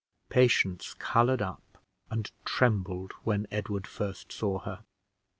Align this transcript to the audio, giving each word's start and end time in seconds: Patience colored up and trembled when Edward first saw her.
Patience 0.29 0.95
colored 0.95 1.43
up 1.43 1.77
and 2.09 2.31
trembled 2.43 3.11
when 3.23 3.45
Edward 3.51 3.85
first 3.85 4.31
saw 4.31 4.57
her. 4.57 4.83